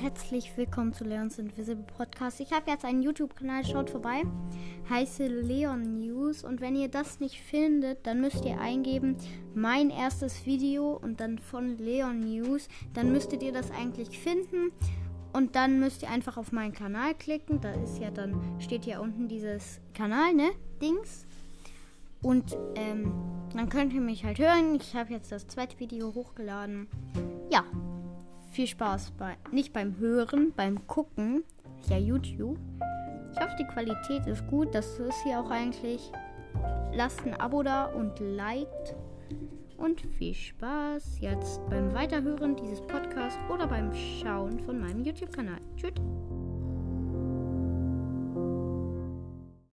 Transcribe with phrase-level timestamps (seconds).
[0.00, 2.40] herzlich willkommen zu Leons Invisible Podcast.
[2.40, 4.22] Ich habe jetzt einen YouTube-Kanal, schaut vorbei.
[4.88, 6.44] Heiße Leon News.
[6.44, 9.16] Und wenn ihr das nicht findet, dann müsst ihr eingeben,
[9.54, 12.68] mein erstes Video und dann von Leon News.
[12.94, 14.72] Dann müsstet ihr das eigentlich finden.
[15.32, 17.60] Und dann müsst ihr einfach auf meinen Kanal klicken.
[17.60, 20.50] Da ist ja dann, steht ja unten dieses Kanal, ne?
[20.80, 21.26] Dings.
[22.22, 23.12] Und ähm,
[23.54, 24.76] dann könnt ihr mich halt hören.
[24.76, 26.86] Ich habe jetzt das zweite Video hochgeladen.
[27.50, 27.64] Ja,
[28.52, 31.42] viel Spaß bei, nicht beim Hören, beim Gucken.
[31.88, 32.58] Ja, YouTube.
[33.32, 34.74] Ich hoffe, die Qualität ist gut.
[34.74, 36.12] Das ist hier auch eigentlich.
[36.92, 38.94] Lasst ein Abo da und liked.
[39.78, 45.58] Und viel Spaß jetzt beim Weiterhören dieses Podcasts oder beim Schauen von meinem YouTube-Kanal.
[45.76, 45.94] Tschüss.